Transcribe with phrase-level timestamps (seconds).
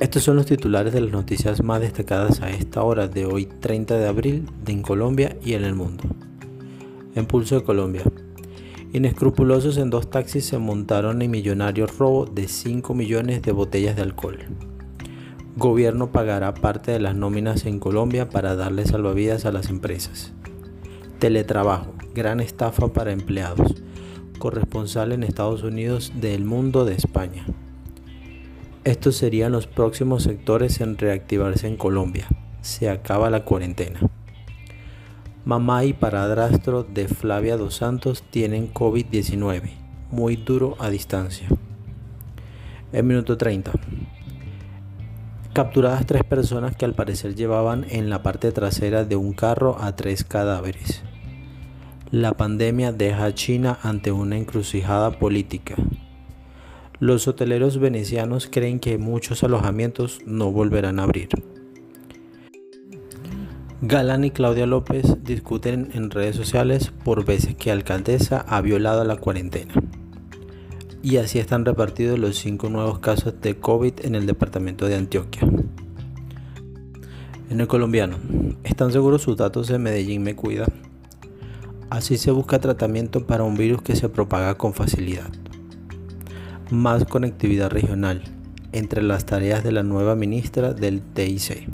[0.00, 3.98] Estos son los titulares de las noticias más destacadas a esta hora de hoy 30
[3.98, 6.04] de abril en Colombia y en el mundo.
[7.14, 8.02] Impulso de Colombia.
[8.94, 14.00] Inescrupulosos en dos taxis se montaron en millonario robo de 5 millones de botellas de
[14.00, 14.38] alcohol.
[15.58, 20.32] Gobierno pagará parte de las nóminas en Colombia para darle salvavidas a las empresas.
[21.18, 23.74] Teletrabajo, gran estafa para empleados.
[24.38, 27.44] Corresponsal en Estados Unidos del Mundo de España.
[28.84, 32.26] Estos serían los próximos sectores en reactivarse en Colombia.
[32.62, 34.00] Se acaba la cuarentena.
[35.44, 39.72] Mamá y paradrastro de Flavia Dos Santos tienen COVID-19,
[40.10, 41.46] muy duro a distancia.
[42.92, 43.72] En minuto 30.
[45.52, 49.94] Capturadas tres personas que al parecer llevaban en la parte trasera de un carro a
[49.94, 51.02] tres cadáveres.
[52.10, 55.74] La pandemia deja a China ante una encrucijada política.
[57.00, 61.30] Los hoteleros venecianos creen que muchos alojamientos no volverán a abrir.
[63.80, 69.16] Galán y Claudia López discuten en redes sociales por veces que alcaldesa ha violado la
[69.16, 69.72] cuarentena.
[71.02, 75.48] Y así están repartidos los cinco nuevos casos de COVID en el departamento de Antioquia.
[77.48, 78.18] En el colombiano,
[78.62, 80.66] ¿están seguros sus datos en Medellín me cuida?
[81.88, 85.30] Así se busca tratamiento para un virus que se propaga con facilidad.
[86.70, 88.22] Más conectividad regional
[88.70, 91.68] entre las tareas de la nueva ministra del TIC.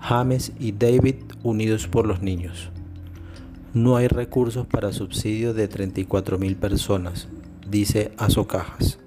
[0.00, 2.70] James y David unidos por los niños.
[3.74, 7.28] No hay recursos para subsidio de 34.000 personas,
[7.68, 8.98] dice Azocajas.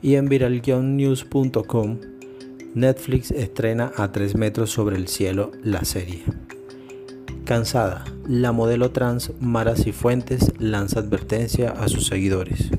[0.00, 1.98] Y en viralnews.com,
[2.74, 6.22] Netflix estrena a 3 metros sobre el cielo la serie.
[7.44, 12.70] Cansada, la modelo trans Mara Cifuentes lanza advertencia a sus seguidores.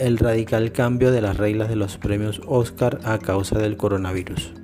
[0.00, 4.54] El radical cambio de las reglas de los premios Oscar a causa del coronavirus.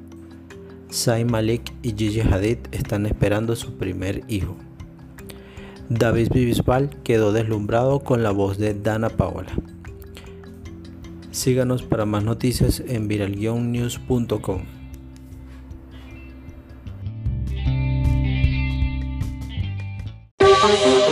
[0.91, 4.57] Zayn Malik y Gigi Hadid están esperando su primer hijo.
[5.91, 9.52] David Bisbal quedó deslumbrado con la voz de Dana Paola.
[11.33, 13.07] Síganos para más noticias en
[20.67, 21.05] you.